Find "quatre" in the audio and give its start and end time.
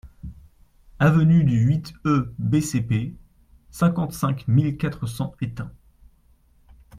4.75-5.05